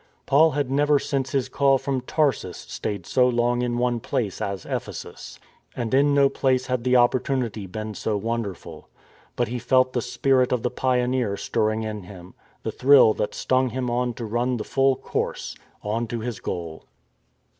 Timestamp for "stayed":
2.57-3.05